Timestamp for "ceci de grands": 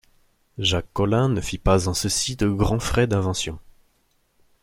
1.93-2.79